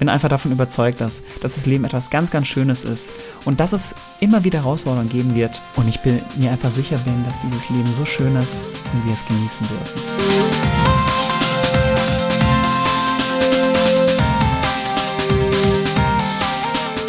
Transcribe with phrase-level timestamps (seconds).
[0.00, 3.12] bin einfach davon überzeugt, dass, dass das Leben etwas ganz, ganz Schönes ist
[3.44, 5.60] und dass es immer wieder Herausforderungen geben wird.
[5.76, 8.62] Und ich bin mir einfach sicher bin, dass dieses Leben so schön ist
[8.94, 10.00] und wir es genießen dürfen.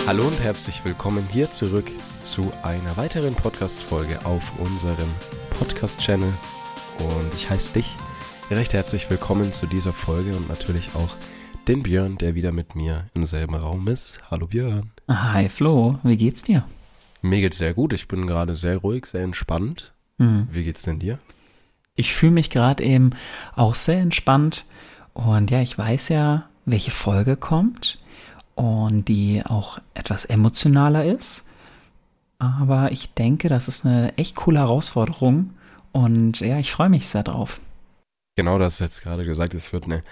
[0.05, 1.89] Hallo und herzlich willkommen hier zurück
[2.21, 5.07] zu einer weiteren Podcast-Folge auf unserem
[5.51, 6.33] Podcast-Channel.
[6.99, 7.95] Und ich heiße dich
[8.49, 11.15] recht herzlich willkommen zu dieser Folge und natürlich auch
[11.67, 14.19] den Björn, der wieder mit mir im selben Raum ist.
[14.29, 14.91] Hallo Björn.
[15.07, 16.65] Hi Flo, wie geht's dir?
[17.21, 17.93] Mir geht's sehr gut.
[17.93, 19.93] Ich bin gerade sehr ruhig, sehr entspannt.
[20.17, 20.47] Mhm.
[20.51, 21.19] Wie geht's denn dir?
[21.95, 23.11] Ich fühle mich gerade eben
[23.55, 24.65] auch sehr entspannt.
[25.13, 27.99] Und ja, ich weiß ja, welche Folge kommt
[28.55, 31.45] und die auch etwas emotionaler ist.
[32.39, 35.51] Aber ich denke, das ist eine echt coole Herausforderung
[35.91, 37.61] und ja, ich freue mich sehr drauf.
[38.35, 40.03] Genau das jetzt gerade gesagt, es wird eine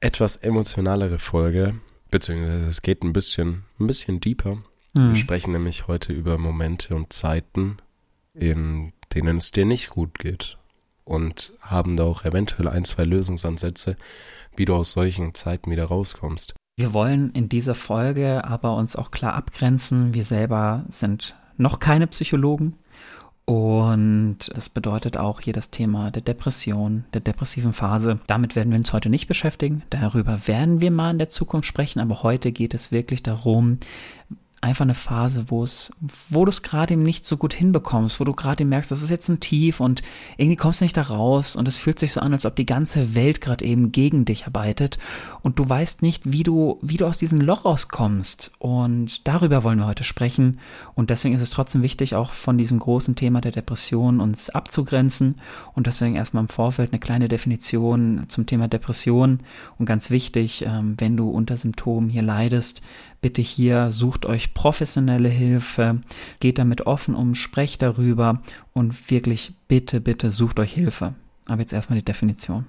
[0.00, 1.74] etwas emotionalere Folge,
[2.10, 4.56] beziehungsweise es geht ein bisschen, ein bisschen deeper.
[4.94, 5.10] Mhm.
[5.10, 7.78] Wir sprechen nämlich heute über Momente und Zeiten,
[8.34, 10.58] in denen es dir nicht gut geht
[11.04, 13.96] und haben da auch eventuell ein, zwei Lösungsansätze,
[14.56, 16.54] wie du aus solchen Zeiten wieder rauskommst.
[16.76, 20.12] Wir wollen in dieser Folge aber uns auch klar abgrenzen.
[20.14, 22.78] Wir selber sind noch keine Psychologen
[23.46, 28.16] und das bedeutet auch hier das Thema der Depression, der depressiven Phase.
[28.26, 29.82] Damit werden wir uns heute nicht beschäftigen.
[29.90, 32.00] Darüber werden wir mal in der Zukunft sprechen.
[32.00, 33.78] Aber heute geht es wirklich darum,
[34.64, 35.92] einfach eine Phase, wo es,
[36.30, 39.10] wo du es gerade eben nicht so gut hinbekommst, wo du gerade merkst, das ist
[39.10, 40.02] jetzt ein Tief und
[40.36, 42.66] irgendwie kommst du nicht da raus und es fühlt sich so an, als ob die
[42.66, 44.98] ganze Welt gerade eben gegen dich arbeitet
[45.44, 48.52] und du weißt nicht, wie du, wie du aus diesem Loch rauskommst.
[48.58, 50.58] Und darüber wollen wir heute sprechen.
[50.94, 55.36] Und deswegen ist es trotzdem wichtig, auch von diesem großen Thema der Depression uns abzugrenzen.
[55.74, 59.40] Und deswegen erstmal im Vorfeld eine kleine Definition zum Thema Depression.
[59.78, 62.80] Und ganz wichtig, ähm, wenn du unter Symptomen hier leidest,
[63.24, 65.98] bitte hier sucht euch professionelle Hilfe,
[66.40, 68.34] geht damit offen um, sprecht darüber
[68.74, 71.14] und wirklich bitte, bitte sucht euch Hilfe.
[71.46, 72.66] Aber jetzt erstmal die Definition.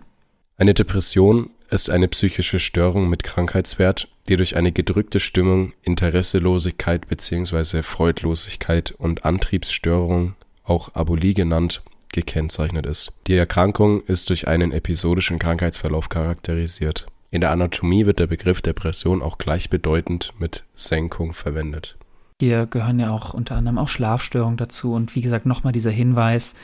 [0.56, 7.84] Eine Depression ist eine psychische Störung mit Krankheitswert, die durch eine gedrückte Stimmung, Interesselosigkeit bzw.
[7.84, 11.82] Freudlosigkeit und Antriebsstörung, auch Abolie genannt,
[12.14, 13.12] gekennzeichnet ist.
[13.28, 17.08] Die Erkrankung ist durch einen episodischen Krankheitsverlauf charakterisiert.
[17.36, 21.98] In der Anatomie wird der Begriff Depression auch gleichbedeutend mit Senkung verwendet.
[22.40, 26.56] Hier gehören ja auch unter anderem auch Schlafstörungen dazu und wie gesagt nochmal dieser Hinweis,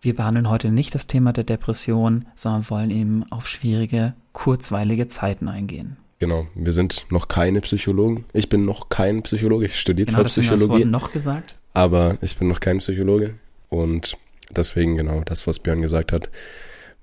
[0.00, 5.48] wir behandeln heute nicht das Thema der Depression, sondern wollen eben auf schwierige, kurzweilige Zeiten
[5.48, 5.96] eingehen.
[6.20, 8.24] Genau, wir sind noch keine Psychologen.
[8.32, 9.66] Ich bin noch kein Psychologe.
[9.66, 10.84] Ich studiere genau, zwar Psychologie.
[10.84, 11.56] Noch gesagt.
[11.74, 13.34] Aber ich bin noch kein Psychologe.
[13.70, 14.16] Und
[14.50, 16.30] deswegen genau das, was Björn gesagt hat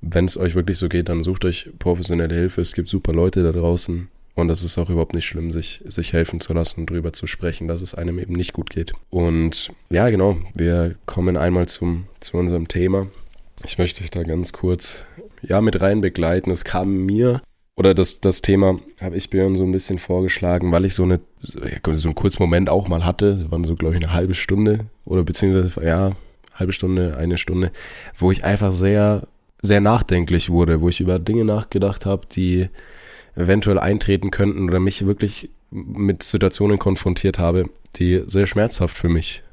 [0.02, 2.62] wenn es euch wirklich so geht, dann sucht euch professionelle Hilfe.
[2.62, 4.08] Es gibt super Leute da draußen.
[4.36, 7.28] Und das ist auch überhaupt nicht schlimm, sich, sich helfen zu lassen und drüber zu
[7.28, 8.94] sprechen, dass es einem eben nicht gut geht.
[9.10, 13.08] Und ja, genau, wir kommen einmal zum, zu unserem Thema.
[13.66, 15.06] Ich möchte euch da ganz kurz
[15.42, 16.52] ja, mit rein begleiten.
[16.52, 17.42] Es kam mir,
[17.76, 21.20] oder das, das Thema habe ich Björn so ein bisschen vorgeschlagen, weil ich so eine,
[21.42, 23.36] so einen kurzen Moment auch mal hatte.
[23.36, 26.14] Das waren so, glaube ich, eine halbe Stunde oder beziehungsweise, ja,
[26.54, 27.72] halbe Stunde, eine Stunde,
[28.18, 29.28] wo ich einfach sehr
[29.62, 32.70] sehr nachdenklich wurde, wo ich über Dinge nachgedacht habe, die
[33.36, 39.44] eventuell eintreten könnten oder mich wirklich mit Situationen konfrontiert habe, die sehr schmerzhaft für mich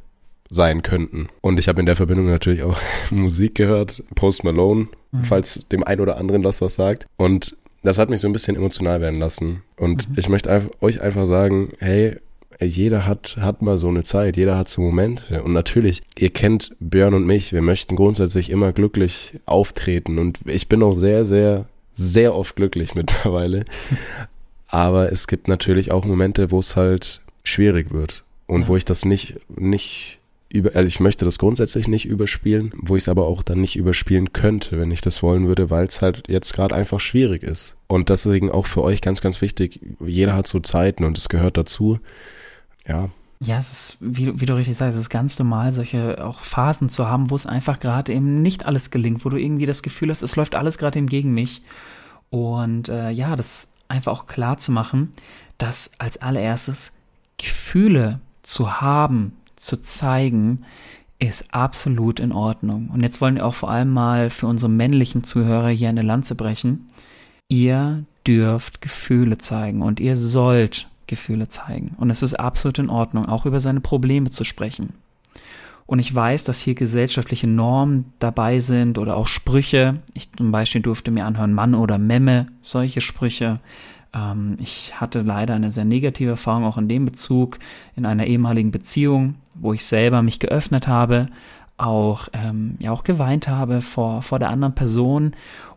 [0.49, 1.29] sein könnten.
[1.41, 2.79] Und ich habe in der Verbindung natürlich auch
[3.11, 5.23] Musik gehört, Post Malone, mhm.
[5.23, 7.07] falls dem einen oder anderen das was sagt.
[7.17, 9.63] Und das hat mich so ein bisschen emotional werden lassen.
[9.77, 10.15] Und mhm.
[10.19, 12.17] ich möchte euch einfach sagen, hey,
[12.61, 15.43] jeder hat, hat mal so eine Zeit, jeder hat so Momente.
[15.43, 20.19] Und natürlich, ihr kennt Björn und mich, wir möchten grundsätzlich immer glücklich auftreten.
[20.19, 23.65] Und ich bin auch sehr, sehr, sehr oft glücklich mittlerweile.
[24.69, 28.25] Aber es gibt natürlich auch Momente, wo es halt schwierig wird.
[28.47, 28.69] Und ja.
[28.69, 33.03] wo ich das nicht, nicht über, also ich möchte das grundsätzlich nicht überspielen, wo ich
[33.03, 36.25] es aber auch dann nicht überspielen könnte, wenn ich das wollen würde, weil es halt
[36.29, 37.77] jetzt gerade einfach schwierig ist.
[37.89, 41.57] Und deswegen auch für euch ganz, ganz wichtig, jeder hat so Zeiten und es gehört
[41.57, 41.99] dazu
[42.89, 43.09] ja.
[43.41, 46.89] Ja, es ist, wie, wie, du richtig sagst, es ist ganz normal, solche auch Phasen
[46.89, 50.09] zu haben, wo es einfach gerade eben nicht alles gelingt, wo du irgendwie das Gefühl
[50.09, 51.61] hast, es läuft alles gerade eben gegen mich.
[52.31, 55.13] Und äh, ja, das einfach auch klar zu machen,
[55.59, 56.93] dass als allererstes
[57.37, 60.65] Gefühle zu haben, zu zeigen,
[61.19, 62.91] ist absolut in Ordnung.
[62.93, 66.35] Und jetzt wollen wir auch vor allem mal für unsere männlichen Zuhörer hier eine Lanze
[66.35, 66.89] brechen.
[67.49, 71.95] Ihr dürft Gefühle zeigen und ihr sollt Gefühle zeigen.
[71.99, 74.95] Und es ist absolut in Ordnung, auch über seine Probleme zu sprechen.
[75.87, 80.01] Und ich weiß, dass hier gesellschaftliche Normen dabei sind oder auch Sprüche.
[80.15, 83.61] Ich zum Beispiel durfte mir anhören Mann oder Memme, solche Sprüche.
[84.13, 87.59] Ähm, ich hatte leider eine sehr negative Erfahrung auch in dem Bezug
[87.95, 91.29] in einer ehemaligen Beziehung, wo ich selber mich geöffnet habe,
[91.77, 95.37] auch, ähm, ja, auch geweint habe vor, vor der anderen Person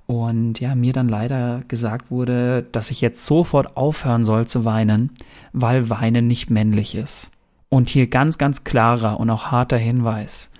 [0.09, 5.11] und ja, mir dann leider gesagt wurde, dass ich jetzt sofort aufhören soll zu weinen,
[5.53, 7.29] weil Weinen nicht männlich ist.
[7.69, 10.51] Und hier ganz, ganz klarer und auch harter Hinweis.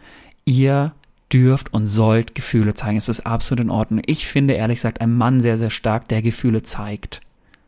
[0.45, 0.91] Ihr
[1.33, 2.97] dürft und sollt Gefühle zeigen.
[2.97, 4.03] Es ist absolut in Ordnung.
[4.05, 7.21] Ich finde ehrlich gesagt ein Mann sehr, sehr stark, der Gefühle zeigt.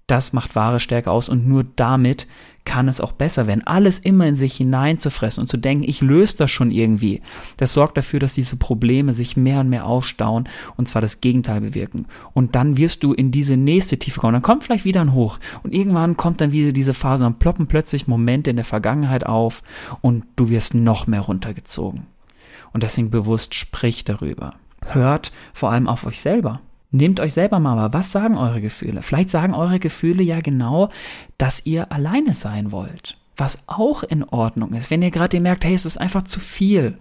[0.06, 2.28] Das macht wahre Stärke aus und nur damit
[2.66, 3.66] kann es auch besser werden.
[3.66, 7.22] Alles immer in sich hineinzufressen und zu denken, ich löse das schon irgendwie.
[7.58, 10.48] Das sorgt dafür, dass diese Probleme sich mehr und mehr aufstauen
[10.78, 12.06] und zwar das Gegenteil bewirken.
[12.34, 14.34] Und dann wirst du in diese nächste Tiefe kommen.
[14.34, 17.68] Dann kommt vielleicht wieder ein Hoch und irgendwann kommt dann wieder diese Phase, dann ploppen
[17.68, 19.64] plötzlich Momente in der Vergangenheit auf
[20.02, 22.08] und du wirst noch mehr runtergezogen.
[22.74, 24.54] Und deswegen bewusst sprich darüber.
[24.86, 26.62] Hört vor allem auf euch selber.
[26.92, 29.02] Nehmt euch selber mal was sagen eure Gefühle?
[29.02, 30.90] Vielleicht sagen eure Gefühle ja genau,
[31.38, 33.18] dass ihr alleine sein wollt.
[33.38, 34.92] Was auch in Ordnung ist.
[34.92, 36.94] Wenn ihr gerade merkt, hey, es ist einfach zu viel.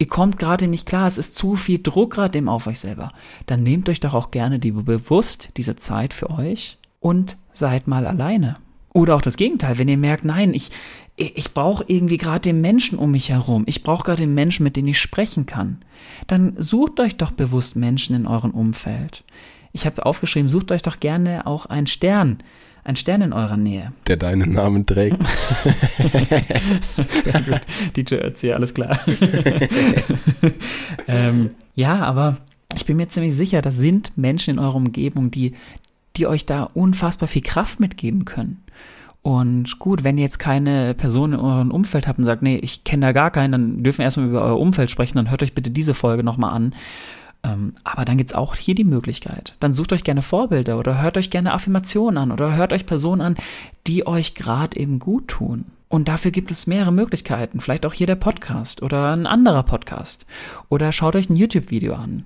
[0.00, 3.10] Ihr kommt gerade nicht klar, es ist zu viel Druck gerade auf euch selber.
[3.46, 8.06] Dann nehmt euch doch auch gerne die bewusst diese Zeit für euch und seid mal
[8.06, 8.56] alleine.
[8.92, 10.70] Oder auch das Gegenteil, wenn ihr merkt, nein, ich,
[11.16, 13.64] ich brauche irgendwie gerade den Menschen um mich herum.
[13.66, 15.78] Ich brauche gerade den Menschen, mit dem ich sprechen kann.
[16.26, 19.24] Dann sucht euch doch bewusst Menschen in eurem Umfeld.
[19.72, 22.38] Ich habe aufgeschrieben, sucht euch doch gerne auch einen Stern,
[22.84, 23.92] einen Stern in eurer Nähe.
[24.06, 25.18] Der deinen Namen trägt.
[27.08, 27.60] Sehr gut.
[27.96, 28.98] DJ Ötzi, alles klar.
[31.06, 32.38] ähm, ja, aber
[32.74, 35.52] ich bin mir ziemlich sicher, das sind Menschen in eurer Umgebung, die,
[36.18, 38.62] die euch da unfassbar viel Kraft mitgeben können.
[39.22, 42.84] Und gut, wenn ihr jetzt keine Person in eurem Umfeld habt und sagt, nee, ich
[42.84, 45.54] kenne da gar keinen, dann dürfen wir erstmal über euer Umfeld sprechen, dann hört euch
[45.54, 46.74] bitte diese Folge nochmal an.
[47.42, 49.54] Ähm, aber dann gibt's auch hier die Möglichkeit.
[49.60, 53.20] Dann sucht euch gerne Vorbilder oder hört euch gerne Affirmationen an oder hört euch Personen
[53.20, 53.36] an,
[53.86, 55.64] die euch gerade eben gut tun.
[55.88, 57.60] Und dafür gibt es mehrere Möglichkeiten.
[57.60, 60.26] Vielleicht auch hier der Podcast oder ein anderer Podcast.
[60.68, 62.24] Oder schaut euch ein YouTube-Video an.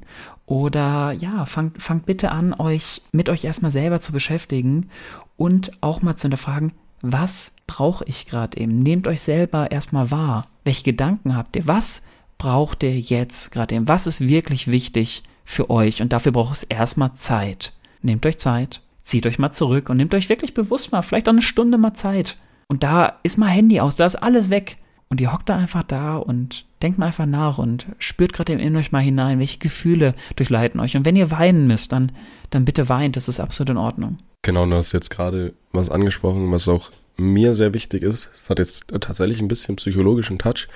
[0.53, 4.91] Oder ja, fangt, fangt bitte an, euch mit euch erstmal selber zu beschäftigen
[5.39, 8.83] und auch mal zu hinterfragen, was brauche ich gerade eben?
[8.83, 10.47] Nehmt euch selber erstmal wahr.
[10.67, 11.67] Welche Gedanken habt ihr?
[11.69, 12.03] Was
[12.37, 13.89] braucht ihr jetzt gerade eben?
[13.89, 16.03] Was ist wirklich wichtig für euch?
[16.03, 17.73] Und dafür braucht es erstmal Zeit.
[18.03, 21.33] Nehmt euch Zeit, zieht euch mal zurück und nehmt euch wirklich bewusst mal, vielleicht auch
[21.33, 22.37] eine Stunde mal Zeit.
[22.69, 24.77] Und da ist mal Handy aus, da ist alles weg.
[25.13, 28.77] Und ihr hockt da einfach da und denkt mal einfach nach und spürt gerade in
[28.77, 30.97] euch mal hinein, welche Gefühle durchleiten euch.
[30.97, 32.13] Und wenn ihr weinen müsst, dann,
[32.49, 34.17] dann bitte weint, das ist absolut in Ordnung.
[34.41, 38.31] Genau, du hast jetzt gerade was angesprochen, was auch mir sehr wichtig ist.
[38.41, 40.67] Es hat jetzt tatsächlich ein bisschen psychologischen Touch.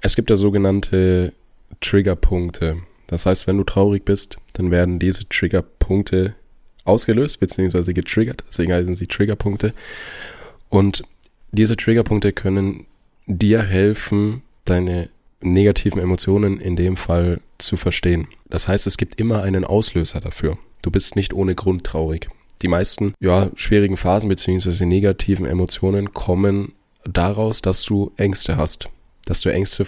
[0.00, 1.32] Es gibt ja sogenannte
[1.80, 2.78] Triggerpunkte.
[3.06, 6.34] Das heißt, wenn du traurig bist, dann werden diese Triggerpunkte
[6.84, 7.92] ausgelöst bzw.
[7.92, 8.42] getriggert.
[8.48, 9.72] Deswegen heißen sie Triggerpunkte.
[10.68, 11.04] Und
[11.52, 12.86] diese Triggerpunkte können
[13.26, 15.08] dir helfen, deine
[15.42, 18.28] negativen Emotionen in dem Fall zu verstehen.
[18.48, 20.58] Das heißt, es gibt immer einen Auslöser dafür.
[20.82, 22.28] Du bist nicht ohne Grund traurig.
[22.62, 26.72] Die meisten, ja, schwierigen Phasen beziehungsweise negativen Emotionen kommen
[27.04, 28.88] daraus, dass du Ängste hast.
[29.26, 29.86] Dass du Ängste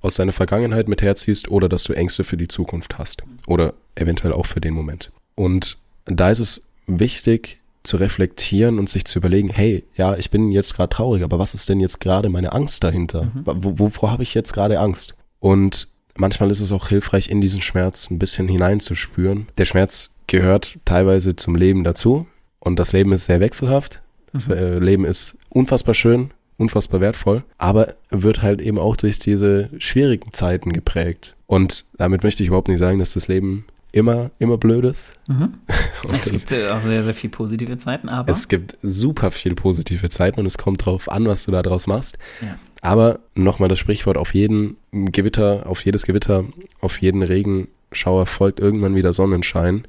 [0.00, 3.22] aus deiner Vergangenheit mit herziehst oder dass du Ängste für die Zukunft hast.
[3.46, 5.12] Oder eventuell auch für den Moment.
[5.34, 10.50] Und da ist es wichtig, zu reflektieren und sich zu überlegen, hey, ja, ich bin
[10.50, 13.24] jetzt gerade traurig, aber was ist denn jetzt gerade meine Angst dahinter?
[13.24, 13.42] Mhm.
[13.44, 15.14] Wo, wovor habe ich jetzt gerade Angst?
[15.40, 19.48] Und manchmal ist es auch hilfreich, in diesen Schmerz ein bisschen hineinzuspüren.
[19.58, 22.26] Der Schmerz gehört teilweise zum Leben dazu
[22.60, 24.02] und das Leben ist sehr wechselhaft.
[24.32, 24.54] Das mhm.
[24.54, 30.32] Äh, Leben ist unfassbar schön, unfassbar wertvoll, aber wird halt eben auch durch diese schwierigen
[30.32, 31.34] Zeiten geprägt.
[31.46, 35.12] Und damit möchte ich überhaupt nicht sagen, dass das Leben immer, immer blöd ist.
[35.28, 35.54] Mhm.
[36.12, 38.30] es gibt ja auch sehr, sehr viel positive Zeiten, aber.
[38.30, 41.86] Es gibt super viel positive Zeiten und es kommt drauf an, was du da draus
[41.86, 42.18] machst.
[42.40, 42.58] Ja.
[42.80, 46.44] Aber nochmal das Sprichwort, auf jeden Gewitter, auf jedes Gewitter,
[46.80, 49.86] auf jeden Regenschauer folgt irgendwann wieder Sonnenschein.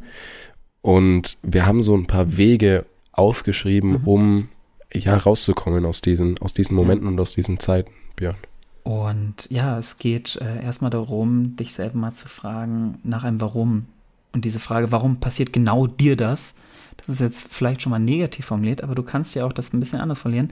[0.81, 4.07] Und wir haben so ein paar Wege aufgeschrieben, mhm.
[4.07, 4.49] um
[4.93, 7.13] ja rauszukommen aus diesen, aus diesen Momenten ja.
[7.13, 8.35] und aus diesen Zeiten, Björn.
[8.83, 13.85] Und ja, es geht äh, erstmal darum, dich selber mal zu fragen nach einem Warum.
[14.33, 16.55] Und diese Frage, warum passiert genau dir das?
[16.97, 19.79] Das ist jetzt vielleicht schon mal negativ formuliert, aber du kannst ja auch das ein
[19.79, 20.51] bisschen anders formulieren.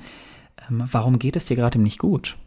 [0.70, 2.38] Ähm, warum geht es dir gerade nicht gut?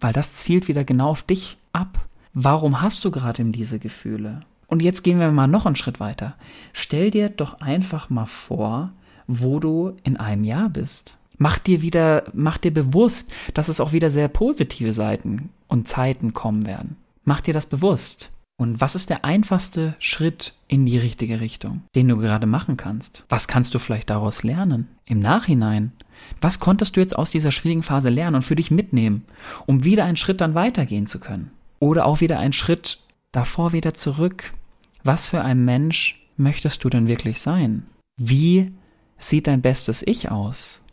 [0.00, 2.06] Weil das zielt wieder genau auf dich ab.
[2.32, 4.40] Warum hast du gerade eben diese Gefühle?
[4.66, 6.34] Und jetzt gehen wir mal noch einen Schritt weiter.
[6.72, 8.92] Stell dir doch einfach mal vor,
[9.26, 11.16] wo du in einem Jahr bist.
[11.36, 16.32] Mach dir wieder, mach dir bewusst, dass es auch wieder sehr positive Seiten und Zeiten
[16.32, 16.96] kommen werden.
[17.24, 18.30] Mach dir das bewusst.
[18.56, 23.24] Und was ist der einfachste Schritt in die richtige Richtung, den du gerade machen kannst?
[23.28, 24.88] Was kannst du vielleicht daraus lernen?
[25.06, 25.92] Im Nachhinein?
[26.40, 29.24] Was konntest du jetzt aus dieser schwierigen Phase lernen und für dich mitnehmen,
[29.66, 31.50] um wieder einen Schritt dann weitergehen zu können?
[31.80, 33.00] Oder auch wieder einen Schritt
[33.32, 34.54] davor wieder zurück?
[35.02, 37.86] Was für ein Mensch möchtest du denn wirklich sein?
[38.16, 38.72] Wie
[39.18, 40.84] sieht dein bestes Ich aus?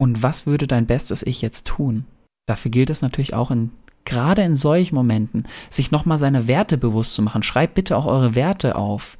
[0.00, 2.04] Und was würde dein bestes Ich jetzt tun?
[2.46, 3.72] Dafür gilt es natürlich auch in
[4.08, 7.42] gerade in solchen Momenten, sich nochmal seine Werte bewusst zu machen.
[7.42, 9.16] Schreibt bitte auch eure Werte auf.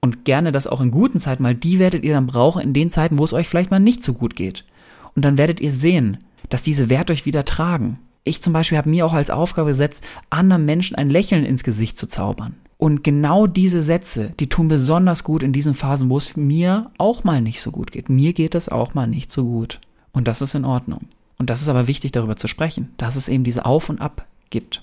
[0.00, 2.90] Und gerne das auch in guten Zeiten, weil die werdet ihr dann brauchen in den
[2.90, 4.64] Zeiten, wo es euch vielleicht mal nicht so gut geht.
[5.14, 6.18] Und dann werdet ihr sehen,
[6.50, 7.98] dass diese Werte euch wieder tragen.
[8.24, 11.98] Ich zum Beispiel habe mir auch als Aufgabe gesetzt, anderen Menschen ein Lächeln ins Gesicht
[11.98, 12.56] zu zaubern.
[12.76, 17.24] Und genau diese Sätze, die tun besonders gut in diesen Phasen, wo es mir auch
[17.24, 18.08] mal nicht so gut geht.
[18.08, 19.80] Mir geht es auch mal nicht so gut.
[20.12, 21.06] Und das ist in Ordnung.
[21.38, 24.26] Und das ist aber wichtig, darüber zu sprechen, dass es eben diese Auf und Ab
[24.50, 24.82] gibt.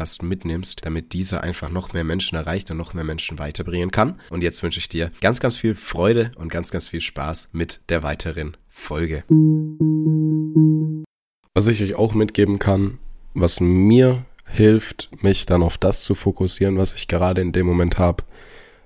[0.01, 4.19] Podcast mitnimmst, damit dieser einfach noch mehr Menschen erreicht und noch mehr Menschen weiterbringen kann.
[4.31, 7.81] Und jetzt wünsche ich dir ganz, ganz viel Freude und ganz, ganz viel Spaß mit
[7.89, 9.23] der weiteren Folge.
[11.53, 12.97] Was ich euch auch mitgeben kann,
[13.35, 17.99] was mir hilft, mich dann auf das zu fokussieren, was ich gerade in dem Moment
[17.99, 18.23] habe.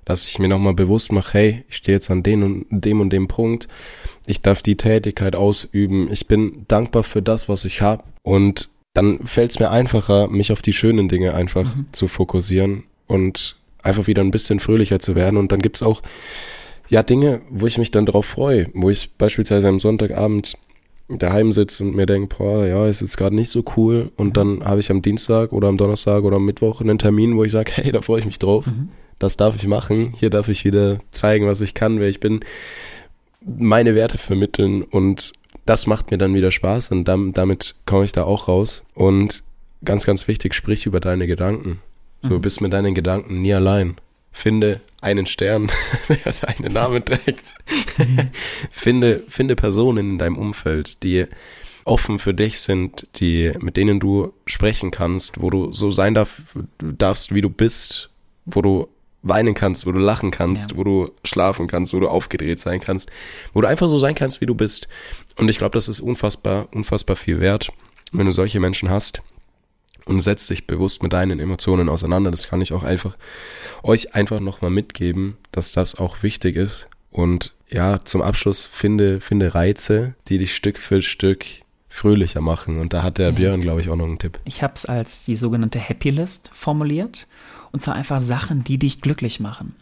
[0.04, 3.10] Dass ich mir nochmal bewusst mache, hey, ich stehe jetzt an dem und dem und
[3.12, 3.70] dem Punkt.
[4.26, 6.12] Ich darf die Tätigkeit ausüben.
[6.12, 8.04] Ich bin dankbar für das, was ich habe.
[8.22, 11.86] Und dann fällt es mir einfacher, mich auf die schönen Dinge einfach mhm.
[11.92, 15.38] zu fokussieren und einfach wieder ein bisschen fröhlicher zu werden.
[15.38, 16.02] Und dann gibt's auch
[16.88, 20.54] ja Dinge, wo ich mich dann drauf freue, wo ich beispielsweise am Sonntagabend
[21.10, 24.12] daheim sitze und mir denke, boah, ja, es ist gerade nicht so cool.
[24.16, 27.44] Und dann habe ich am Dienstag oder am Donnerstag oder am Mittwoch einen Termin, wo
[27.44, 28.66] ich sage, hey, da freue ich mich drauf.
[28.66, 28.90] Mhm.
[29.20, 30.14] Das darf ich machen.
[30.18, 32.40] Hier darf ich wieder zeigen, was ich kann, wer ich bin,
[33.42, 35.34] meine Werte vermitteln und
[35.66, 38.84] das macht mir dann wieder Spaß und damit, damit komme ich da auch raus.
[38.94, 39.44] Und
[39.84, 41.82] ganz, ganz wichtig, sprich über deine Gedanken.
[42.22, 42.42] So, mhm.
[42.42, 43.96] bist mit deinen Gedanken nie allein.
[44.32, 45.72] Finde einen Stern,
[46.10, 47.56] der deinen Namen trägt.
[48.72, 51.26] finde, finde Personen in deinem Umfeld, die
[51.86, 56.42] offen für dich sind, die, mit denen du sprechen kannst, wo du so sein darf,
[56.80, 58.10] darfst, wie du bist,
[58.46, 58.88] wo du
[59.26, 60.78] weinen kannst, wo du lachen kannst, ja.
[60.78, 63.10] wo du schlafen kannst, wo du aufgedreht sein kannst,
[63.54, 64.88] wo du einfach so sein kannst, wie du bist.
[65.36, 67.72] Und ich glaube, das ist unfassbar, unfassbar viel wert,
[68.14, 69.22] wenn du solche Menschen hast
[70.06, 72.32] und setzt dich bewusst mit deinen Emotionen auseinander.
[72.32, 73.18] Das kann ich auch einfach
[73.84, 76.88] euch einfach nochmal mitgeben, dass das auch wichtig ist.
[77.10, 81.46] Und ja, zum Abschluss finde, finde Reize, die dich Stück für Stück
[81.96, 82.80] fröhlicher machen.
[82.80, 84.40] Und da hat der Björn, glaube ich, auch noch einen Tipp.
[84.44, 87.28] Ich habe es als die sogenannte Happy List formuliert.
[87.72, 89.76] Und zwar einfach Sachen, die dich glücklich machen.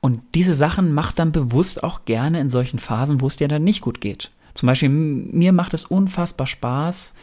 [0.00, 3.62] Und diese Sachen mach dann bewusst auch gerne in solchen Phasen, wo es dir dann
[3.62, 4.30] nicht gut geht.
[4.54, 7.14] Zum Beispiel, mir macht es unfassbar Spaß,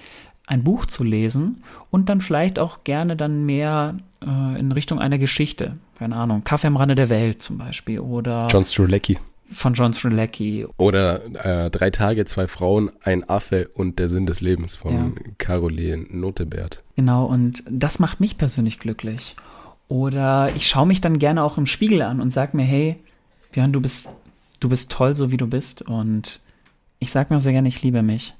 [0.48, 5.18] ein Buch zu lesen und dann vielleicht auch gerne dann mehr äh, in Richtung einer
[5.18, 5.74] Geschichte.
[5.98, 8.48] Keine Ahnung, Kaffee am Rande der Welt zum Beispiel oder.
[8.52, 9.18] John Strzelecki.
[9.52, 10.66] Von John Strzelecki.
[10.78, 15.12] Oder äh, Drei Tage, zwei Frauen, ein Affe und der Sinn des Lebens von ja.
[15.38, 16.84] Caroline Notebert.
[16.96, 19.36] Genau, und das macht mich persönlich glücklich.
[19.88, 22.96] Oder ich schaue mich dann gerne auch im Spiegel an und sage mir, hey,
[23.52, 24.10] Björn, du bist,
[24.62, 25.82] du bist toll, so wie du bist.
[25.82, 26.40] Und
[27.00, 28.34] ich sage mir sehr gerne, ich liebe mich.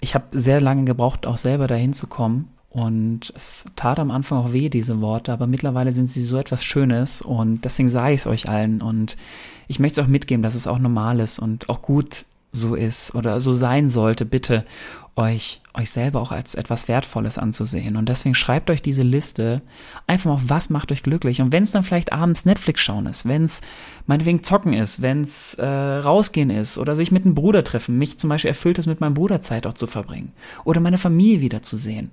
[0.00, 2.48] Ich habe sehr lange gebraucht, auch selber dahin zu kommen.
[2.70, 6.64] Und es tat am Anfang auch weh, diese Worte, aber mittlerweile sind sie so etwas
[6.64, 8.80] Schönes und deswegen sage ich es euch allen.
[8.80, 9.16] Und
[9.66, 13.14] ich möchte es auch mitgeben, dass es auch normal ist und auch gut so ist
[13.14, 14.64] oder so sein sollte, bitte
[15.16, 17.96] euch, euch selber auch als etwas Wertvolles anzusehen.
[17.96, 19.58] Und deswegen schreibt euch diese Liste
[20.06, 21.40] einfach mal, was macht euch glücklich.
[21.40, 23.60] Und wenn es dann vielleicht abends Netflix schauen ist, wenn es
[24.06, 27.98] meinetwegen zocken ist, wenn es äh, rausgehen ist oder sich mit einem Bruder treffen.
[27.98, 30.32] Mich zum Beispiel erfüllt es, mit meinem Bruder Zeit auch zu verbringen.
[30.64, 32.12] Oder meine Familie wiederzusehen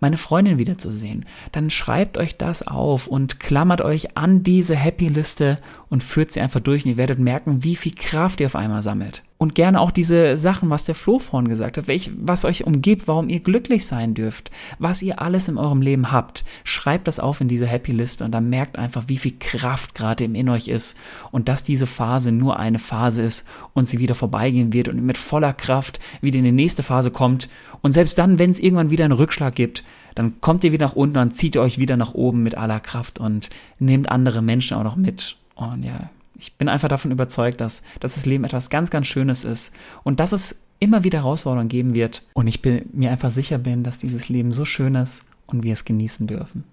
[0.00, 5.58] meine Freundin wiederzusehen, dann schreibt euch das auf und klammert euch an diese Happy Liste
[5.88, 8.82] und führt sie einfach durch und ihr werdet merken, wie viel Kraft ihr auf einmal
[8.82, 9.22] sammelt.
[9.38, 13.06] Und gerne auch diese Sachen, was der Flo vorhin gesagt hat, welch, was euch umgibt,
[13.06, 16.44] warum ihr glücklich sein dürft, was ihr alles in eurem Leben habt.
[16.64, 20.24] Schreibt das auf in diese Happy Liste und dann merkt einfach, wie viel Kraft gerade
[20.24, 20.96] in euch ist
[21.32, 25.18] und dass diese Phase nur eine Phase ist und sie wieder vorbeigehen wird und mit
[25.18, 27.50] voller Kraft wieder in die nächste Phase kommt.
[27.82, 29.82] Und selbst dann, wenn es irgendwann wieder einen Rückschlag gibt,
[30.14, 32.80] dann kommt ihr wieder nach unten und zieht ihr euch wieder nach oben mit aller
[32.80, 35.36] Kraft und nehmt andere Menschen auch noch mit.
[35.56, 39.44] Und ja, ich bin einfach davon überzeugt, dass, dass das Leben etwas ganz, ganz Schönes
[39.44, 39.74] ist
[40.04, 42.22] und dass es immer wieder Herausforderungen geben wird.
[42.34, 45.72] Und ich bin, mir einfach sicher bin, dass dieses Leben so schön ist und wir
[45.72, 46.64] es genießen dürfen.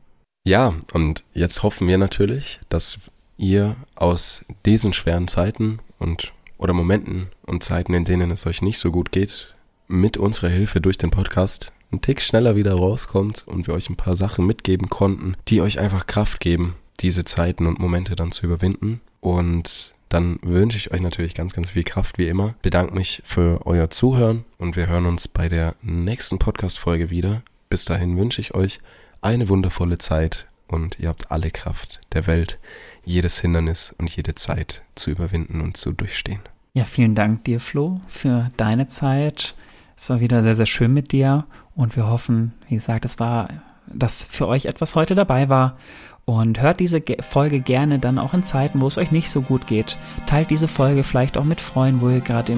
[0.46, 3.00] Ja, und jetzt hoffen wir natürlich, dass
[3.38, 8.77] ihr aus diesen schweren Zeiten und oder Momenten und Zeiten, in denen es euch nicht
[8.77, 9.53] so gut geht,
[9.88, 13.98] mit unserer Hilfe durch den Podcast einen Tick schneller wieder rauskommt und wir euch ein
[13.98, 18.46] paar Sachen mitgeben konnten, die euch einfach Kraft geben, diese Zeiten und Momente dann zu
[18.46, 22.55] überwinden und dann wünsche ich euch natürlich ganz, ganz viel Kraft wie immer.
[22.61, 27.41] Bedanke mich für euer Zuhören und wir hören uns bei der nächsten Podcast-Folge wieder.
[27.69, 28.81] Bis dahin wünsche ich euch
[29.21, 32.59] eine wundervolle Zeit und ihr habt alle Kraft der Welt,
[33.05, 36.41] jedes Hindernis und jede Zeit zu überwinden und zu durchstehen.
[36.73, 39.55] Ja, vielen Dank dir, Flo, für deine Zeit.
[39.95, 43.47] Es war wieder sehr, sehr schön mit dir und wir hoffen, wie gesagt, es war,
[43.87, 45.77] dass für euch etwas heute dabei war
[46.25, 49.67] und hört diese Folge gerne dann auch in Zeiten, wo es euch nicht so gut
[49.67, 49.97] geht.
[50.25, 52.55] Teilt diese Folge vielleicht auch mit Freunden, wo ihr gerade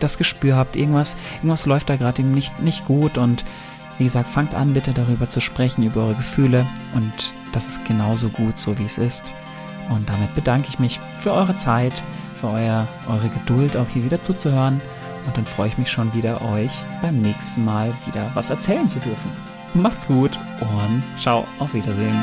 [0.00, 3.16] das Gespür habt, irgendwas, irgendwas läuft da gerade nicht, nicht gut.
[3.16, 3.44] Und
[3.98, 6.66] wie gesagt, fangt an, bitte darüber zu sprechen, über eure Gefühle.
[6.94, 9.32] Und das ist genauso gut, so wie es ist.
[9.90, 12.02] Und damit bedanke ich mich für eure Zeit,
[12.34, 14.80] für euer, eure Geduld, auch hier wieder zuzuhören.
[15.26, 18.98] Und dann freue ich mich schon wieder, euch beim nächsten Mal wieder was erzählen zu
[18.98, 19.30] dürfen.
[19.74, 22.22] Macht's gut und ciao, auf Wiedersehen.